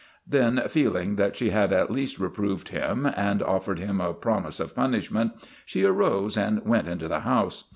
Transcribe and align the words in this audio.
Then, 0.25 0.63
feeling 0.67 1.15
that 1.17 1.37
she 1.37 1.51
had 1.51 1.71
at 1.71 1.91
least 1.91 2.17
reproved 2.17 2.69
him 2.69 3.05
and 3.15 3.43
offered 3.43 3.77
him 3.77 4.01
a 4.01 4.15
promise 4.15 4.59
of 4.59 4.73
punishment, 4.75 5.33
she 5.63 5.83
arose 5.83 6.35
and 6.35 6.65
went 6.65 6.87
into 6.87 7.07
the 7.07 7.19
house. 7.19 7.65